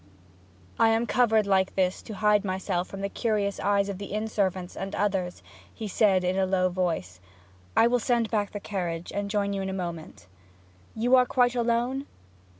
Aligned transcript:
'I 0.79 0.89
am 0.89 1.05
covered 1.05 1.45
like 1.45 1.75
this 1.75 2.01
to 2.01 2.15
hide 2.15 2.43
myself 2.43 2.87
from 2.87 3.01
the 3.01 3.07
curious 3.07 3.59
eyes 3.59 3.87
of 3.87 3.99
the 3.99 4.07
inn 4.07 4.27
servants 4.27 4.75
and 4.75 4.95
others,' 4.95 5.43
he 5.71 5.87
said, 5.87 6.23
in 6.23 6.39
a 6.39 6.47
low 6.47 6.69
voice. 6.69 7.19
'I 7.77 7.85
will 7.85 7.99
send 7.99 8.31
back 8.31 8.51
the 8.51 8.59
carriage 8.59 9.11
and 9.13 9.29
join 9.29 9.53
you 9.53 9.61
in 9.61 9.69
a 9.69 9.73
moment.' 9.73 10.25
'You 10.95 11.15
are 11.15 11.27
quite 11.27 11.53
alone?' 11.53 12.07